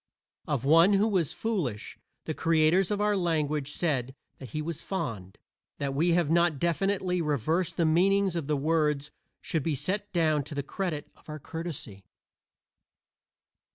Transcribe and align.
Of 0.47 0.65
one 0.65 0.93
who 0.93 1.07
was 1.07 1.31
"foolish" 1.31 1.99
the 2.25 2.33
creators 2.33 2.89
of 2.89 2.99
our 2.99 3.15
language 3.15 3.71
said 3.73 4.15
that 4.39 4.49
he 4.49 4.59
was 4.59 4.81
"fond." 4.81 5.37
That 5.77 5.93
we 5.93 6.13
have 6.13 6.31
not 6.31 6.57
definitely 6.57 7.21
reversed 7.21 7.77
the 7.77 7.85
meanings 7.85 8.35
of 8.35 8.47
the 8.47 8.57
words 8.57 9.11
should 9.41 9.61
be 9.61 9.75
set 9.75 10.11
down 10.11 10.43
to 10.45 10.55
the 10.55 10.63
credit 10.63 11.07
of 11.15 11.29
our 11.29 11.37
courtesy. 11.37 12.03